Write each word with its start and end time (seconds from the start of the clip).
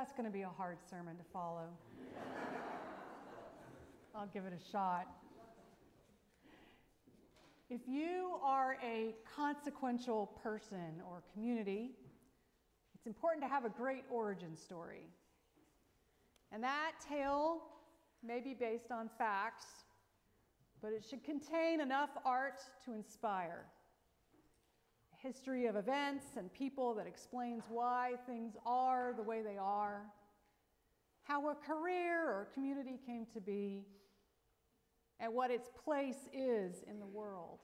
that's 0.00 0.14
going 0.14 0.24
to 0.24 0.32
be 0.32 0.40
a 0.40 0.48
hard 0.48 0.78
sermon 0.88 1.14
to 1.14 1.22
follow. 1.30 1.66
I'll 4.14 4.30
give 4.32 4.46
it 4.46 4.52
a 4.54 4.70
shot. 4.72 5.06
If 7.68 7.82
you 7.86 8.36
are 8.42 8.78
a 8.82 9.14
consequential 9.36 10.28
person 10.42 11.02
or 11.06 11.22
community, 11.34 11.90
it's 12.94 13.06
important 13.06 13.44
to 13.44 13.48
have 13.50 13.66
a 13.66 13.68
great 13.68 14.04
origin 14.10 14.56
story. 14.56 15.04
And 16.50 16.64
that 16.64 16.92
tale 17.06 17.58
may 18.26 18.40
be 18.40 18.54
based 18.54 18.90
on 18.90 19.10
facts, 19.18 19.66
but 20.80 20.92
it 20.92 21.04
should 21.10 21.22
contain 21.24 21.82
enough 21.82 22.08
art 22.24 22.60
to 22.86 22.94
inspire. 22.94 23.66
History 25.22 25.66
of 25.66 25.76
events 25.76 26.24
and 26.36 26.52
people 26.52 26.94
that 26.94 27.06
explains 27.06 27.62
why 27.68 28.14
things 28.26 28.54
are 28.64 29.12
the 29.14 29.22
way 29.22 29.42
they 29.42 29.58
are, 29.58 30.02
how 31.24 31.50
a 31.50 31.54
career 31.54 32.24
or 32.24 32.48
community 32.54 32.98
came 33.06 33.26
to 33.34 33.40
be, 33.40 33.84
and 35.18 35.34
what 35.34 35.50
its 35.50 35.68
place 35.84 36.28
is 36.32 36.82
in 36.88 36.98
the 36.98 37.06
world. 37.06 37.58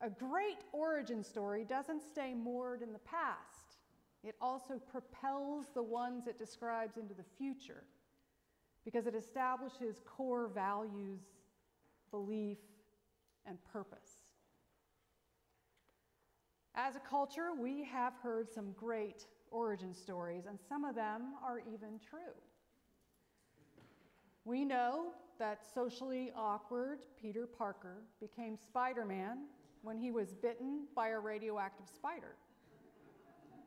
A 0.00 0.10
great 0.10 0.62
origin 0.72 1.24
story 1.24 1.64
doesn't 1.64 2.02
stay 2.02 2.32
moored 2.32 2.82
in 2.82 2.92
the 2.92 3.00
past. 3.00 3.78
It 4.22 4.36
also 4.40 4.80
propels 4.90 5.66
the 5.74 5.82
ones 5.82 6.26
it 6.26 6.38
describes 6.38 6.96
into 6.96 7.14
the 7.14 7.24
future 7.36 7.84
because 8.84 9.06
it 9.06 9.14
establishes 9.16 10.00
core 10.06 10.48
values, 10.48 11.20
belief, 12.10 12.58
and 13.46 13.58
purpose. 13.72 14.15
As 16.76 16.94
a 16.94 17.00
culture, 17.00 17.50
we 17.58 17.84
have 17.84 18.12
heard 18.22 18.52
some 18.52 18.72
great 18.72 19.24
origin 19.50 19.94
stories, 19.94 20.44
and 20.46 20.58
some 20.68 20.84
of 20.84 20.94
them 20.94 21.32
are 21.42 21.60
even 21.60 21.98
true. 22.08 22.34
We 24.44 24.64
know 24.64 25.12
that 25.38 25.64
socially 25.74 26.32
awkward 26.36 27.00
Peter 27.20 27.46
Parker 27.46 28.02
became 28.20 28.56
Spider 28.56 29.06
Man 29.06 29.46
when 29.82 29.96
he 29.96 30.10
was 30.10 30.34
bitten 30.34 30.86
by 30.94 31.08
a 31.08 31.18
radioactive 31.18 31.88
spider. 31.88 32.36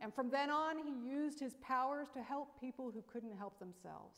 And 0.00 0.14
from 0.14 0.30
then 0.30 0.48
on, 0.48 0.78
he 0.78 0.92
used 1.06 1.40
his 1.40 1.56
powers 1.56 2.08
to 2.14 2.22
help 2.22 2.60
people 2.60 2.90
who 2.90 3.02
couldn't 3.12 3.36
help 3.36 3.58
themselves. 3.58 4.16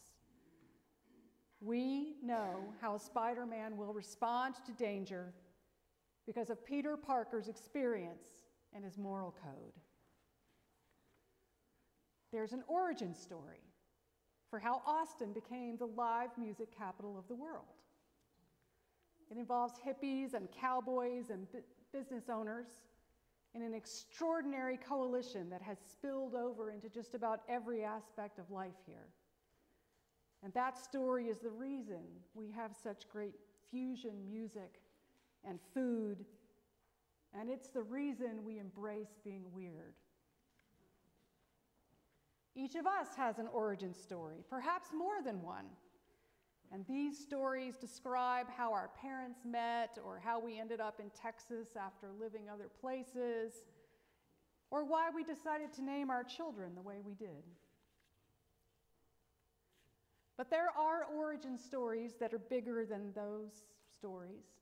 We 1.60 2.16
know 2.22 2.74
how 2.80 2.98
Spider 2.98 3.46
Man 3.46 3.76
will 3.76 3.92
respond 3.92 4.56
to 4.66 4.72
danger 4.72 5.32
because 6.26 6.50
of 6.50 6.64
Peter 6.64 6.96
Parker's 6.96 7.48
experience 7.48 8.41
and 8.74 8.84
his 8.84 8.98
moral 8.98 9.34
code. 9.42 9.72
There's 12.32 12.52
an 12.52 12.64
origin 12.66 13.14
story 13.14 13.60
for 14.48 14.58
how 14.58 14.82
Austin 14.86 15.32
became 15.32 15.76
the 15.76 15.86
live 15.86 16.30
music 16.38 16.68
capital 16.76 17.18
of 17.18 17.28
the 17.28 17.34
world. 17.34 17.64
It 19.30 19.36
involves 19.36 19.74
hippies 19.78 20.34
and 20.34 20.48
cowboys 20.50 21.30
and 21.30 21.50
bu- 21.52 21.62
business 21.92 22.24
owners 22.28 22.66
in 23.54 23.62
an 23.62 23.74
extraordinary 23.74 24.78
coalition 24.78 25.50
that 25.50 25.62
has 25.62 25.78
spilled 25.78 26.34
over 26.34 26.70
into 26.70 26.88
just 26.88 27.14
about 27.14 27.40
every 27.48 27.84
aspect 27.84 28.38
of 28.38 28.50
life 28.50 28.76
here. 28.86 29.08
And 30.42 30.52
that 30.54 30.78
story 30.78 31.26
is 31.26 31.38
the 31.38 31.50
reason 31.50 32.02
we 32.34 32.50
have 32.50 32.72
such 32.74 33.08
great 33.08 33.34
fusion 33.70 34.14
music 34.28 34.80
and 35.44 35.58
food, 35.74 36.24
and 37.38 37.48
it's 37.50 37.68
the 37.68 37.82
reason 37.82 38.44
we 38.44 38.58
embrace 38.58 39.18
being 39.24 39.44
weird. 39.52 39.94
Each 42.54 42.74
of 42.74 42.86
us 42.86 43.08
has 43.16 43.38
an 43.38 43.48
origin 43.48 43.94
story, 43.94 44.44
perhaps 44.50 44.90
more 44.92 45.22
than 45.24 45.42
one. 45.42 45.64
And 46.70 46.86
these 46.86 47.18
stories 47.18 47.76
describe 47.76 48.46
how 48.50 48.72
our 48.72 48.90
parents 49.00 49.40
met, 49.44 49.98
or 50.04 50.20
how 50.22 50.40
we 50.40 50.58
ended 50.58 50.80
up 50.80 51.00
in 51.00 51.10
Texas 51.10 51.68
after 51.78 52.08
living 52.18 52.48
other 52.50 52.70
places, 52.80 53.52
or 54.70 54.84
why 54.84 55.10
we 55.14 55.22
decided 55.22 55.72
to 55.74 55.82
name 55.82 56.10
our 56.10 56.24
children 56.24 56.74
the 56.74 56.80
way 56.82 56.96
we 57.04 57.14
did. 57.14 57.44
But 60.38 60.50
there 60.50 60.70
are 60.76 61.04
origin 61.14 61.58
stories 61.58 62.14
that 62.20 62.32
are 62.32 62.38
bigger 62.38 62.86
than 62.86 63.12
those 63.14 63.64
stories. 63.98 64.61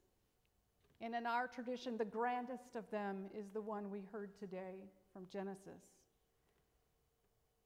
And 1.00 1.15
in 1.15 1.27
our 1.27 1.47
tradition, 1.47 1.97
the 1.97 2.05
grandest 2.05 2.77
of 2.77 2.91
them 2.91 3.25
is 3.37 3.49
the 3.50 3.61
one 3.61 3.91
we 3.91 4.03
heard 4.12 4.38
today 4.38 4.75
from 5.12 5.27
Genesis. 5.33 5.83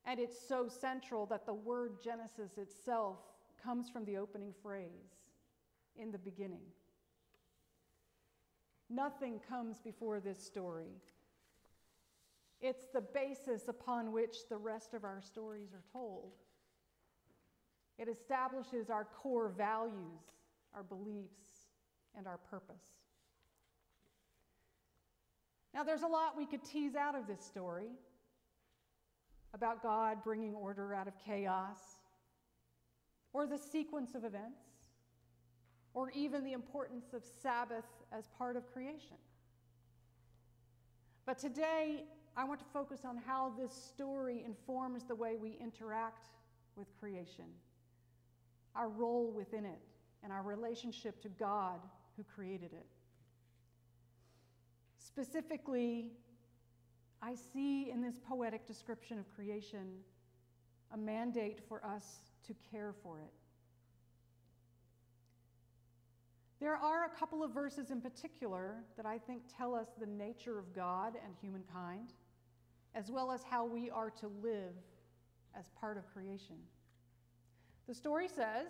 And 0.04 0.20
it's 0.20 0.36
so 0.48 0.68
central 0.68 1.26
that 1.26 1.46
the 1.46 1.54
word 1.54 2.02
Genesis 2.02 2.58
itself 2.58 3.18
comes 3.62 3.88
from 3.88 4.04
the 4.04 4.18
opening 4.18 4.52
phrase 4.62 4.88
in 5.96 6.12
the 6.12 6.18
beginning. 6.18 6.62
Nothing 8.90 9.40
comes 9.48 9.80
before 9.80 10.20
this 10.20 10.38
story. 10.38 10.92
It's 12.60 12.86
the 12.92 13.00
basis 13.00 13.68
upon 13.68 14.12
which 14.12 14.48
the 14.48 14.56
rest 14.56 14.94
of 14.94 15.04
our 15.04 15.20
stories 15.20 15.72
are 15.72 15.82
told. 15.92 16.32
It 17.98 18.08
establishes 18.08 18.90
our 18.90 19.04
core 19.04 19.48
values, 19.48 20.20
our 20.74 20.82
beliefs, 20.82 21.68
and 22.16 22.26
our 22.26 22.38
purpose. 22.38 23.03
Now, 25.74 25.82
there's 25.82 26.02
a 26.02 26.06
lot 26.06 26.36
we 26.36 26.46
could 26.46 26.62
tease 26.62 26.94
out 26.94 27.16
of 27.16 27.26
this 27.26 27.44
story 27.44 27.88
about 29.52 29.82
God 29.82 30.22
bringing 30.22 30.54
order 30.54 30.94
out 30.94 31.08
of 31.08 31.14
chaos, 31.18 31.78
or 33.32 33.46
the 33.46 33.58
sequence 33.58 34.14
of 34.14 34.24
events, 34.24 34.62
or 35.92 36.10
even 36.10 36.44
the 36.44 36.52
importance 36.52 37.12
of 37.12 37.24
Sabbath 37.42 37.84
as 38.12 38.28
part 38.38 38.56
of 38.56 38.72
creation. 38.72 39.16
But 41.26 41.38
today, 41.38 42.04
I 42.36 42.44
want 42.44 42.60
to 42.60 42.66
focus 42.72 43.00
on 43.04 43.16
how 43.16 43.52
this 43.58 43.72
story 43.72 44.44
informs 44.44 45.04
the 45.04 45.14
way 45.14 45.36
we 45.36 45.56
interact 45.60 46.26
with 46.76 46.86
creation, 47.00 47.46
our 48.76 48.88
role 48.88 49.32
within 49.34 49.64
it, 49.64 49.80
and 50.22 50.32
our 50.32 50.42
relationship 50.42 51.20
to 51.22 51.28
God 51.28 51.80
who 52.16 52.24
created 52.24 52.72
it. 52.72 52.86
Specifically, 55.14 56.10
I 57.22 57.36
see 57.52 57.88
in 57.88 58.02
this 58.02 58.18
poetic 58.18 58.66
description 58.66 59.16
of 59.16 59.32
creation 59.32 60.00
a 60.92 60.96
mandate 60.96 61.60
for 61.68 61.86
us 61.86 62.04
to 62.48 62.54
care 62.72 62.92
for 63.00 63.20
it. 63.20 63.32
There 66.58 66.74
are 66.74 67.04
a 67.04 67.16
couple 67.16 67.44
of 67.44 67.52
verses 67.52 67.92
in 67.92 68.00
particular 68.00 68.82
that 68.96 69.06
I 69.06 69.18
think 69.18 69.42
tell 69.56 69.72
us 69.72 69.86
the 70.00 70.06
nature 70.06 70.58
of 70.58 70.74
God 70.74 71.14
and 71.24 71.32
humankind, 71.40 72.12
as 72.96 73.08
well 73.08 73.30
as 73.30 73.44
how 73.44 73.64
we 73.64 73.90
are 73.90 74.10
to 74.10 74.26
live 74.42 74.74
as 75.56 75.70
part 75.80 75.96
of 75.96 76.12
creation. 76.12 76.56
The 77.86 77.94
story 77.94 78.26
says 78.26 78.66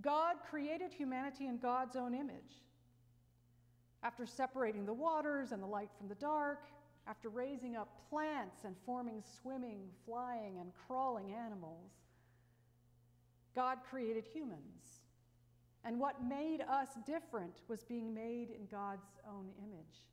God 0.00 0.36
created 0.50 0.92
humanity 0.92 1.46
in 1.46 1.58
God's 1.58 1.94
own 1.94 2.12
image. 2.12 2.64
After 4.02 4.26
separating 4.26 4.86
the 4.86 4.94
waters 4.94 5.52
and 5.52 5.62
the 5.62 5.66
light 5.66 5.90
from 5.98 6.08
the 6.08 6.14
dark, 6.14 6.64
after 7.06 7.28
raising 7.28 7.76
up 7.76 7.88
plants 8.08 8.64
and 8.64 8.74
forming 8.86 9.22
swimming, 9.40 9.88
flying, 10.06 10.58
and 10.60 10.70
crawling 10.86 11.32
animals, 11.32 11.90
God 13.54 13.78
created 13.88 14.24
humans. 14.32 15.02
And 15.84 15.98
what 15.98 16.22
made 16.22 16.60
us 16.60 16.88
different 17.06 17.62
was 17.68 17.82
being 17.84 18.14
made 18.14 18.50
in 18.50 18.66
God's 18.70 19.18
own 19.26 19.48
image. 19.58 20.06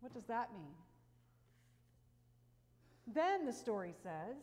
What 0.00 0.14
does 0.14 0.24
that 0.26 0.52
mean? 0.52 0.74
Then 3.06 3.44
the 3.44 3.52
story 3.52 3.92
says, 4.02 4.36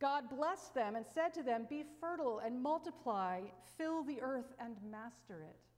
God 0.00 0.30
blessed 0.30 0.74
them 0.74 0.96
and 0.96 1.04
said 1.14 1.34
to 1.34 1.42
them, 1.42 1.66
Be 1.68 1.84
fertile 2.00 2.40
and 2.44 2.62
multiply, 2.62 3.40
fill 3.76 4.02
the 4.02 4.20
earth 4.22 4.54
and 4.58 4.76
master 4.90 5.42
it. 5.42 5.69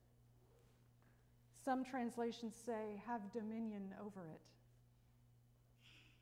Some 1.63 1.85
translations 1.85 2.53
say, 2.65 3.01
Have 3.07 3.31
dominion 3.31 3.93
over 4.03 4.27
it. 4.27 4.41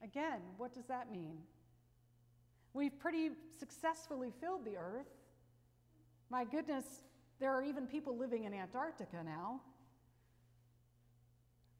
Again, 0.04 0.42
what 0.58 0.74
does 0.74 0.86
that 0.86 1.12
mean? 1.12 1.38
We've 2.74 2.98
pretty 2.98 3.32
successfully 3.58 4.32
filled 4.40 4.66
the 4.66 4.78
earth. 4.78 5.10
My 6.30 6.46
goodness, 6.46 6.86
there 7.40 7.54
are 7.54 7.64
even 7.64 7.88
people 7.88 8.18
living 8.18 8.46
in 8.46 8.54
Antarctica 8.54 9.24
now. 9.24 9.62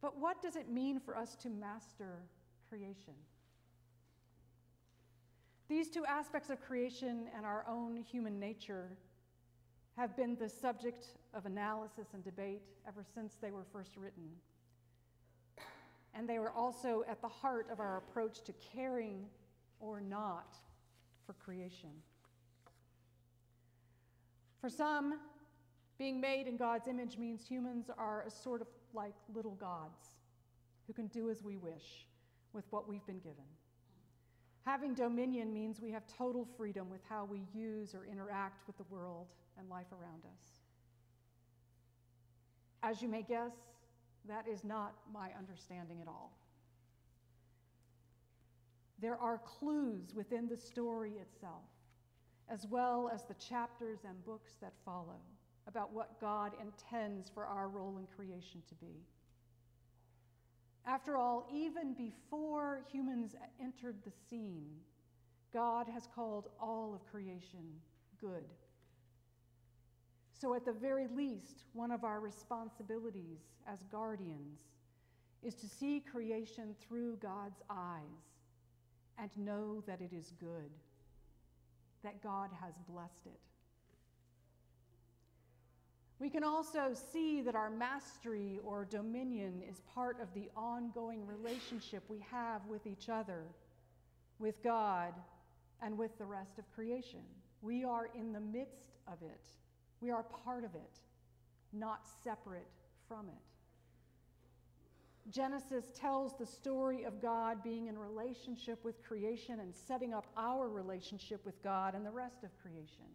But 0.02 0.20
what 0.20 0.42
does 0.42 0.56
it 0.56 0.70
mean 0.70 1.00
for 1.00 1.16
us 1.16 1.36
to 1.38 1.50
master 1.50 2.24
creation? 2.68 3.14
These 5.70 5.90
two 5.90 6.04
aspects 6.06 6.50
of 6.50 6.60
creation 6.60 7.28
and 7.36 7.46
our 7.46 7.64
own 7.70 7.96
human 7.96 8.40
nature 8.40 8.98
have 9.98 10.16
been 10.16 10.36
the 10.40 10.50
subject 10.50 11.08
of 11.34 11.46
analysis 11.46 12.08
and 12.14 12.24
debate 12.24 12.62
ever 12.88 13.04
since 13.14 13.36
they 13.42 13.52
were 13.52 13.66
first 13.72 13.98
written. 13.98 14.30
And 16.14 16.28
they 16.28 16.40
were 16.40 16.52
also 16.52 17.04
at 17.10 17.22
the 17.22 17.28
heart 17.28 17.68
of 17.72 17.80
our 17.80 17.98
approach 17.98 18.42
to 18.44 18.54
caring 18.74 19.26
or 19.80 20.02
not 20.02 20.58
for 21.26 21.34
creation. 21.34 21.90
For 24.60 24.70
some, 24.70 25.20
being 25.98 26.20
made 26.20 26.48
in 26.48 26.58
God's 26.58 26.88
image 26.88 27.18
means 27.18 27.46
humans 27.48 27.90
are 27.98 28.24
a 28.28 28.32
sort 28.32 28.62
of 28.62 28.68
like 28.94 29.14
little 29.34 29.56
gods 29.56 30.16
who 30.88 30.94
can 30.94 31.08
do 31.08 31.30
as 31.30 31.44
we 31.44 31.58
wish 31.58 32.06
with 32.54 32.66
what 32.70 32.88
we've 32.88 33.06
been 33.06 33.20
given. 33.20 33.46
Having 34.66 34.94
dominion 34.96 35.54
means 35.54 35.80
we 35.82 35.92
have 35.92 36.04
total 36.08 36.48
freedom 36.58 36.90
with 36.90 37.02
how 37.10 37.26
we 37.26 37.42
use 37.54 37.96
or 37.96 38.06
interact 38.06 38.68
with 38.68 38.78
the 38.78 38.84
world 38.90 39.28
and 39.58 39.70
life 39.70 39.92
around 39.92 40.24
us. 40.26 40.44
As 42.84 43.02
you 43.02 43.08
may 43.08 43.22
guess, 43.22 43.54
that 44.28 44.48
is 44.48 44.64
not 44.64 44.96
my 45.14 45.30
understanding 45.38 46.02
at 46.02 46.08
all. 46.08 46.38
There 49.00 49.18
are 49.18 49.40
clues 49.40 50.14
within 50.16 50.48
the 50.48 50.58
story 50.58 51.14
itself, 51.20 51.66
as 52.50 52.68
well 52.68 53.10
as 53.14 53.24
the 53.24 53.34
chapters 53.36 54.00
and 54.08 54.24
books 54.26 54.54
that 54.62 54.74
follow, 54.86 55.20
about 55.68 55.94
what 55.94 56.20
God 56.20 56.54
intends 56.62 57.30
for 57.30 57.46
our 57.46 57.68
role 57.68 57.98
in 57.98 58.08
creation 58.16 58.62
to 58.68 58.76
be. 58.76 59.06
After 60.86 61.18
all, 61.18 61.48
even 61.54 61.94
before 61.94 62.84
humans 62.92 63.36
entered 63.62 63.98
the 64.04 64.12
scene, 64.30 64.70
God 65.54 65.88
has 65.88 66.08
called 66.16 66.50
all 66.60 66.94
of 66.96 67.06
creation 67.12 67.66
good. 68.20 68.46
So, 70.42 70.56
at 70.56 70.66
the 70.66 70.74
very 70.74 71.06
least, 71.16 71.66
one 71.74 71.92
of 71.92 72.04
our 72.04 72.20
responsibilities 72.20 73.38
as 73.68 73.84
guardians 73.92 74.58
is 75.44 75.54
to 75.54 75.68
see 75.68 76.00
creation 76.12 76.74
through 76.82 77.18
God's 77.18 77.62
eyes 77.70 78.02
and 79.20 79.30
know 79.38 79.84
that 79.86 80.02
it 80.02 80.12
is 80.12 80.34
good, 80.40 80.72
that 82.04 82.24
God 82.24 82.50
has 82.60 82.74
blessed 82.90 83.28
it. 83.28 83.40
We 86.18 86.32
can 86.32 86.44
also 86.44 86.96
see 87.14 87.42
that 87.42 87.54
our 87.54 87.70
mastery 87.70 88.60
or 88.64 88.86
dominion 88.86 89.62
is 89.70 89.80
part 89.94 90.20
of 90.20 90.28
the 90.34 90.50
ongoing 90.58 91.24
relationship 91.28 92.02
we 92.08 92.26
have 92.32 92.66
with 92.66 92.88
each 92.88 93.10
other, 93.10 93.44
with 94.40 94.64
God, 94.64 95.14
and 95.84 96.00
with 96.00 96.18
the 96.18 96.26
rest 96.26 96.58
of 96.58 96.66
creation. 96.74 97.22
We 97.62 97.84
are 97.84 98.10
in 98.16 98.34
the 98.34 98.40
midst 98.40 98.98
of 99.08 99.22
it, 99.22 99.46
we 100.02 100.10
are 100.10 100.24
part 100.24 100.64
of 100.64 100.76
it, 100.76 101.00
not 101.72 102.02
separate 102.24 102.68
from 103.08 103.30
it. 103.30 103.36
Genesis 105.30 105.86
tells 105.96 106.36
the 106.38 106.46
story 106.46 107.04
of 107.04 107.22
God 107.22 107.64
being 107.64 107.88
in 107.88 107.98
relationship 107.98 108.84
with 108.84 109.04
creation 109.04 109.60
and 109.60 109.74
setting 109.74 110.14
up 110.14 110.26
our 110.36 110.68
relationship 110.68 111.46
with 111.46 111.62
God 111.64 111.94
and 111.94 112.06
the 112.06 112.12
rest 112.12 112.44
of 112.44 112.50
creation. 112.62 113.06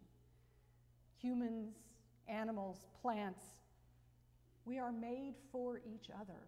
Humans, 1.21 1.75
animals, 2.29 2.85
plants, 3.01 3.43
we 4.65 4.79
are 4.79 4.91
made 4.91 5.35
for 5.51 5.81
each 5.85 6.09
other. 6.19 6.39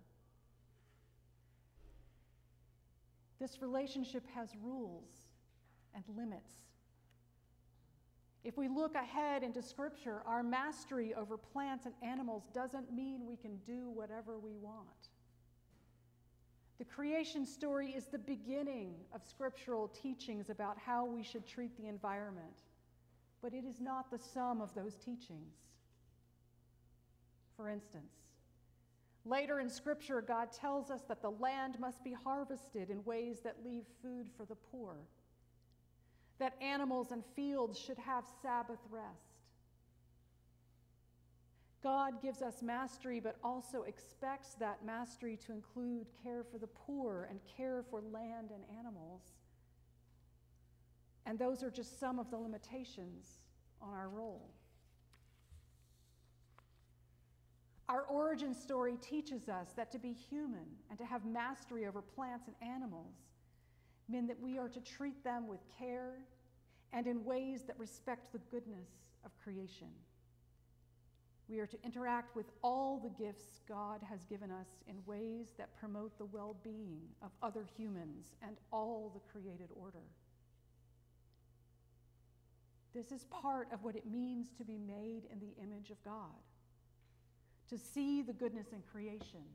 This 3.39 3.61
relationship 3.61 4.25
has 4.35 4.49
rules 4.61 5.09
and 5.93 6.03
limits. 6.15 6.53
If 8.43 8.57
we 8.57 8.67
look 8.67 8.95
ahead 8.95 9.43
into 9.43 9.61
Scripture, 9.61 10.21
our 10.25 10.43
mastery 10.43 11.13
over 11.13 11.37
plants 11.37 11.85
and 11.85 11.93
animals 12.01 12.43
doesn't 12.53 12.93
mean 12.93 13.25
we 13.25 13.35
can 13.35 13.57
do 13.65 13.89
whatever 13.89 14.39
we 14.39 14.55
want. 14.55 15.09
The 16.79 16.85
creation 16.85 17.45
story 17.45 17.89
is 17.89 18.05
the 18.05 18.17
beginning 18.17 18.95
of 19.13 19.21
scriptural 19.27 19.89
teachings 19.89 20.49
about 20.49 20.77
how 20.77 21.03
we 21.03 21.23
should 21.23 21.45
treat 21.45 21.75
the 21.77 21.87
environment, 21.87 22.63
but 23.41 23.53
it 23.53 23.65
is 23.65 23.81
not 23.81 24.09
the 24.09 24.17
sum 24.17 24.61
of 24.61 24.73
those 24.73 24.95
teachings. 24.95 25.55
For 27.57 27.67
instance, 27.67 28.13
later 29.25 29.59
in 29.59 29.69
Scripture, 29.69 30.21
God 30.21 30.53
tells 30.53 30.89
us 30.89 31.01
that 31.09 31.21
the 31.21 31.31
land 31.31 31.77
must 31.81 32.01
be 32.01 32.13
harvested 32.13 32.89
in 32.89 33.03
ways 33.03 33.41
that 33.43 33.57
leave 33.65 33.83
food 34.01 34.29
for 34.37 34.45
the 34.45 34.55
poor, 34.55 34.95
that 36.39 36.55
animals 36.61 37.11
and 37.11 37.23
fields 37.35 37.77
should 37.77 37.97
have 37.97 38.25
Sabbath 38.41 38.79
rest 38.89 39.39
God 41.81 42.21
gives 42.21 42.41
us 42.41 42.61
mastery, 42.61 43.19
but 43.19 43.37
also 43.43 43.83
expects 43.83 44.53
that 44.55 44.85
mastery 44.85 45.37
to 45.45 45.53
include 45.53 46.07
care 46.23 46.43
for 46.43 46.57
the 46.57 46.67
poor 46.67 47.27
and 47.29 47.39
care 47.57 47.83
for 47.89 48.01
land 48.01 48.49
and 48.53 48.63
animals. 48.77 49.21
And 51.25 51.39
those 51.39 51.63
are 51.63 51.71
just 51.71 51.99
some 51.99 52.19
of 52.19 52.29
the 52.31 52.37
limitations 52.37 53.39
on 53.81 53.93
our 53.93 54.09
role. 54.09 54.49
Our 57.87 58.01
origin 58.03 58.53
story 58.53 58.97
teaches 59.01 59.47
us 59.47 59.69
that 59.75 59.91
to 59.93 59.99
be 59.99 60.11
human 60.11 60.65
and 60.89 60.99
to 60.99 61.05
have 61.05 61.25
mastery 61.25 61.87
over 61.87 62.01
plants 62.01 62.47
and 62.47 62.55
animals 62.69 63.15
mean 64.09 64.27
that 64.27 64.39
we 64.39 64.57
are 64.57 64.69
to 64.69 64.79
treat 64.81 65.23
them 65.23 65.47
with 65.47 65.59
care 65.77 66.13
and 66.93 67.07
in 67.07 67.23
ways 67.23 67.63
that 67.67 67.77
respect 67.77 68.31
the 68.31 68.39
goodness 68.51 68.87
of 69.25 69.31
creation. 69.43 69.89
We 71.47 71.59
are 71.59 71.67
to 71.67 71.77
interact 71.83 72.35
with 72.35 72.45
all 72.63 72.99
the 72.99 73.23
gifts 73.23 73.61
God 73.67 74.01
has 74.07 74.23
given 74.25 74.51
us 74.51 74.67
in 74.87 74.95
ways 75.05 75.47
that 75.57 75.75
promote 75.79 76.17
the 76.17 76.25
well 76.25 76.55
being 76.63 77.01
of 77.23 77.31
other 77.41 77.65
humans 77.75 78.35
and 78.45 78.55
all 78.71 79.11
the 79.13 79.31
created 79.31 79.69
order. 79.75 80.03
This 82.93 83.11
is 83.11 83.25
part 83.25 83.67
of 83.71 83.83
what 83.83 83.95
it 83.95 84.05
means 84.05 84.49
to 84.57 84.63
be 84.63 84.77
made 84.77 85.23
in 85.31 85.39
the 85.39 85.53
image 85.61 85.89
of 85.89 86.03
God, 86.03 86.41
to 87.69 87.77
see 87.77 88.21
the 88.21 88.33
goodness 88.33 88.67
in 88.71 88.81
creation 88.91 89.45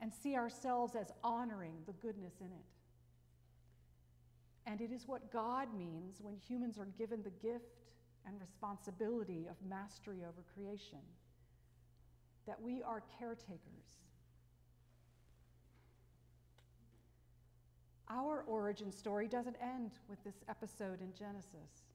and 0.00 0.12
see 0.12 0.36
ourselves 0.36 0.94
as 0.94 1.12
honoring 1.22 1.74
the 1.86 1.92
goodness 1.94 2.34
in 2.40 2.46
it. 2.46 2.79
And 4.66 4.80
it 4.80 4.92
is 4.92 5.06
what 5.06 5.32
God 5.32 5.68
means 5.76 6.20
when 6.20 6.36
humans 6.36 6.78
are 6.78 6.88
given 6.98 7.22
the 7.22 7.30
gift 7.30 7.80
and 8.26 8.40
responsibility 8.40 9.46
of 9.48 9.56
mastery 9.68 10.18
over 10.22 10.44
creation, 10.54 11.00
that 12.46 12.60
we 12.60 12.82
are 12.82 13.02
caretakers. 13.18 14.00
Our 18.08 18.44
origin 18.46 18.90
story 18.90 19.28
doesn't 19.28 19.56
end 19.62 19.92
with 20.08 20.22
this 20.24 20.42
episode 20.48 21.00
in 21.00 21.12
Genesis. 21.16 21.90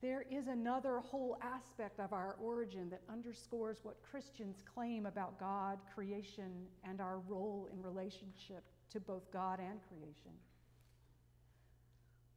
There 0.00 0.24
is 0.30 0.46
another 0.46 1.00
whole 1.00 1.38
aspect 1.42 1.98
of 1.98 2.12
our 2.12 2.36
origin 2.40 2.88
that 2.90 3.00
underscores 3.10 3.78
what 3.82 3.96
Christians 4.08 4.62
claim 4.74 5.06
about 5.06 5.40
God, 5.40 5.78
creation, 5.92 6.66
and 6.84 7.00
our 7.00 7.18
role 7.26 7.68
in 7.72 7.82
relationship 7.82 8.62
to 8.90 9.00
both 9.00 9.32
God 9.32 9.58
and 9.58 9.80
creation. 9.88 10.32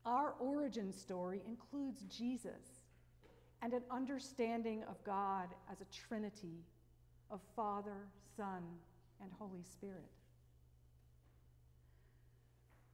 Our 0.05 0.33
origin 0.39 0.91
story 0.91 1.41
includes 1.47 2.01
Jesus 2.03 2.85
and 3.61 3.73
an 3.73 3.83
understanding 3.91 4.83
of 4.89 5.03
God 5.03 5.49
as 5.71 5.81
a 5.81 6.07
trinity 6.07 6.65
of 7.29 7.39
Father, 7.55 8.07
Son, 8.35 8.63
and 9.21 9.31
Holy 9.37 9.63
Spirit. 9.63 10.09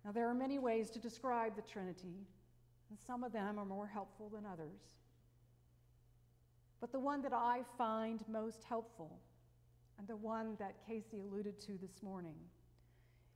Now, 0.04 0.12
there 0.12 0.30
are 0.30 0.34
many 0.34 0.60
ways 0.60 0.90
to 0.92 1.00
describe 1.00 1.56
the 1.56 1.62
Trinity, 1.62 2.28
and 2.90 3.00
some 3.06 3.24
of 3.24 3.34
them 3.34 3.60
are 3.60 3.66
more 3.66 3.88
helpful 3.88 4.30
than 4.30 4.46
others. 4.46 4.80
But 6.80 6.92
the 6.92 7.00
one 7.00 7.22
that 7.24 7.34
I 7.34 7.62
find 7.78 8.24
most 8.30 8.64
helpful, 8.64 9.20
and 9.98 10.08
the 10.08 10.16
one 10.16 10.56
that 10.60 10.76
Casey 10.88 11.22
alluded 11.22 11.60
to 11.62 11.78
this 11.78 12.02
morning, 12.04 12.36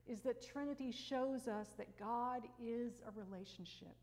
is 0.08 0.22
that 0.22 0.46
Trinity 0.46 0.92
shows 0.92 1.48
us 1.48 1.70
that 1.78 1.98
God 1.98 2.44
is 2.62 2.94
a 3.08 3.20
relationship. 3.20 3.96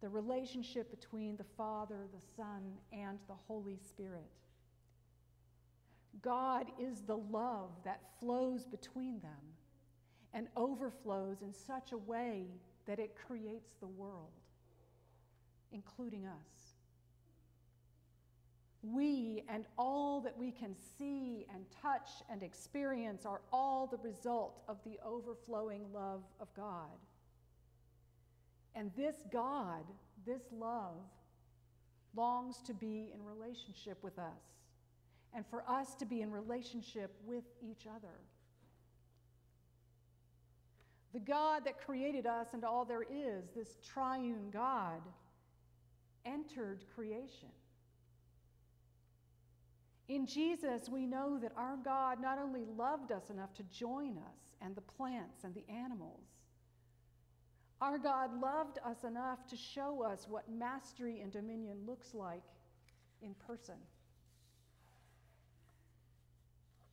The 0.00 0.08
relationship 0.08 0.90
between 0.90 1.36
the 1.36 1.46
Father, 1.56 2.06
the 2.12 2.24
Son, 2.36 2.62
and 2.92 3.18
the 3.28 3.34
Holy 3.46 3.78
Spirit. 3.88 4.30
God 6.22 6.66
is 6.78 7.02
the 7.02 7.16
love 7.16 7.70
that 7.84 8.00
flows 8.20 8.66
between 8.66 9.20
them 9.20 9.32
and 10.32 10.48
overflows 10.56 11.42
in 11.42 11.52
such 11.52 11.92
a 11.92 11.98
way 11.98 12.46
that 12.86 12.98
it 12.98 13.16
creates 13.26 13.74
the 13.80 13.86
world, 13.86 14.32
including 15.72 16.26
us 16.26 16.65
we 18.92 19.42
and 19.48 19.64
all 19.78 20.20
that 20.20 20.36
we 20.36 20.50
can 20.50 20.74
see 20.98 21.46
and 21.52 21.64
touch 21.82 22.08
and 22.30 22.42
experience 22.42 23.24
are 23.24 23.40
all 23.52 23.86
the 23.86 23.98
result 23.98 24.62
of 24.68 24.78
the 24.84 24.98
overflowing 25.04 25.84
love 25.92 26.22
of 26.40 26.48
God. 26.54 26.98
And 28.74 28.90
this 28.96 29.16
God, 29.32 29.84
this 30.26 30.42
love, 30.52 31.00
longs 32.14 32.62
to 32.66 32.74
be 32.74 33.12
in 33.14 33.22
relationship 33.24 33.98
with 34.02 34.18
us 34.18 34.42
and 35.34 35.44
for 35.46 35.62
us 35.68 35.94
to 35.96 36.06
be 36.06 36.22
in 36.22 36.30
relationship 36.30 37.14
with 37.24 37.44
each 37.62 37.86
other. 37.86 38.14
The 41.12 41.20
God 41.20 41.64
that 41.64 41.78
created 41.84 42.26
us 42.26 42.48
and 42.52 42.64
all 42.64 42.84
there 42.84 43.02
is, 43.02 43.48
this 43.54 43.76
triune 43.82 44.50
God, 44.52 45.00
entered 46.24 46.84
creation. 46.94 47.48
In 50.08 50.26
Jesus, 50.26 50.88
we 50.88 51.04
know 51.04 51.38
that 51.38 51.52
our 51.56 51.76
God 51.76 52.20
not 52.20 52.38
only 52.38 52.64
loved 52.64 53.10
us 53.10 53.30
enough 53.30 53.52
to 53.54 53.64
join 53.64 54.16
us 54.18 54.54
and 54.62 54.74
the 54.76 54.80
plants 54.80 55.42
and 55.42 55.54
the 55.54 55.64
animals, 55.72 56.22
our 57.80 57.98
God 57.98 58.40
loved 58.40 58.78
us 58.84 59.04
enough 59.04 59.46
to 59.48 59.56
show 59.56 60.02
us 60.02 60.26
what 60.28 60.48
mastery 60.50 61.20
and 61.20 61.32
dominion 61.32 61.78
looks 61.86 62.14
like 62.14 62.42
in 63.20 63.34
person. 63.46 63.74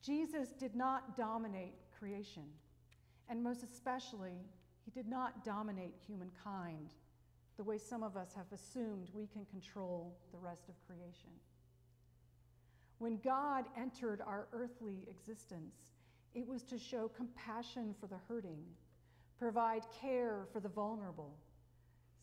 Jesus 0.02 0.48
did 0.48 0.74
not 0.74 1.16
dominate 1.16 1.74
creation, 1.98 2.42
and 3.30 3.42
most 3.42 3.62
especially, 3.62 4.44
he 4.84 4.90
did 4.90 5.08
not 5.08 5.44
dominate 5.44 5.94
humankind 6.06 6.90
the 7.56 7.64
way 7.64 7.78
some 7.78 8.02
of 8.02 8.16
us 8.16 8.34
have 8.34 8.52
assumed 8.52 9.08
we 9.14 9.26
can 9.26 9.46
control 9.46 10.14
the 10.32 10.38
rest 10.38 10.68
of 10.68 10.74
creation. 10.86 11.30
When 12.98 13.18
God 13.24 13.64
entered 13.76 14.20
our 14.20 14.46
earthly 14.52 15.06
existence, 15.08 15.74
it 16.34 16.46
was 16.46 16.62
to 16.64 16.78
show 16.78 17.08
compassion 17.08 17.94
for 18.00 18.06
the 18.06 18.18
hurting, 18.28 18.64
provide 19.38 19.82
care 20.00 20.46
for 20.52 20.60
the 20.60 20.68
vulnerable, 20.68 21.34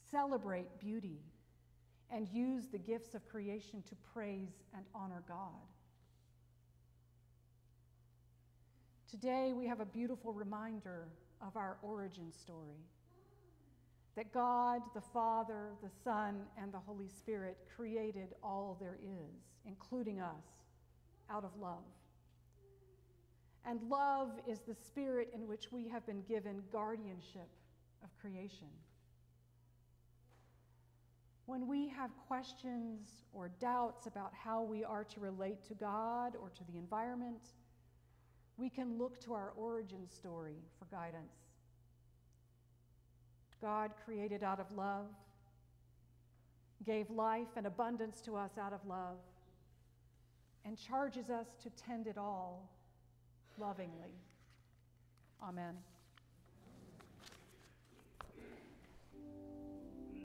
celebrate 0.09 0.79
beauty, 0.79 1.19
and 2.09 2.27
use 2.27 2.67
the 2.67 2.77
gifts 2.77 3.13
of 3.15 3.27
creation 3.27 3.83
to 3.87 3.95
praise 4.13 4.63
and 4.75 4.85
honor 4.93 5.23
God. 5.27 5.67
Today, 9.09 9.53
we 9.53 9.65
have 9.67 9.81
a 9.81 9.85
beautiful 9.85 10.33
reminder 10.33 11.07
of 11.45 11.55
our 11.57 11.77
origin 11.81 12.31
story 12.31 12.79
that 14.15 14.33
God, 14.33 14.81
the 14.93 15.01
Father, 15.01 15.69
the 15.81 15.89
Son, 16.03 16.41
and 16.61 16.73
the 16.73 16.79
Holy 16.79 17.07
Spirit 17.07 17.57
created 17.75 18.33
all 18.43 18.77
there 18.79 18.97
is, 19.01 19.41
including 19.65 20.19
us, 20.19 20.60
out 21.31 21.43
of 21.43 21.51
love. 21.59 21.83
And 23.65 23.79
love 23.89 24.31
is 24.47 24.59
the 24.67 24.75
spirit 24.75 25.29
in 25.33 25.47
which 25.47 25.71
we 25.71 25.87
have 25.87 26.05
been 26.05 26.23
given 26.23 26.63
guardianship 26.71 27.47
of 28.03 28.09
creation. 28.19 28.67
When 31.45 31.67
we 31.67 31.87
have 31.89 32.11
questions 32.27 33.09
or 33.33 33.51
doubts 33.59 34.07
about 34.07 34.31
how 34.33 34.63
we 34.63 34.83
are 34.83 35.03
to 35.03 35.19
relate 35.19 35.63
to 35.65 35.73
God 35.73 36.35
or 36.41 36.49
to 36.49 36.63
the 36.71 36.77
environment, 36.77 37.41
we 38.57 38.69
can 38.69 38.97
look 38.97 39.19
to 39.21 39.33
our 39.33 39.53
origin 39.55 40.07
story 40.09 40.57
for 40.79 40.85
guidance. 40.85 41.35
God 43.61 43.91
created 44.05 44.43
out 44.43 44.59
of 44.59 44.71
love, 44.71 45.07
gave 46.83 47.09
life 47.09 47.49
and 47.55 47.67
abundance 47.67 48.21
to 48.21 48.35
us 48.35 48.51
out 48.59 48.73
of 48.73 48.79
love, 48.87 49.17
and 50.65 50.77
charges 50.77 51.29
us 51.29 51.47
to 51.63 51.69
tend 51.71 52.07
it 52.07 52.17
all 52.17 52.69
lovingly. 53.57 54.15
Amen. 55.43 55.75